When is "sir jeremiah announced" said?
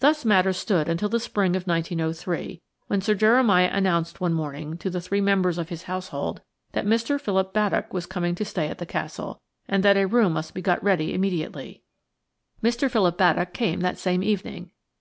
3.00-4.20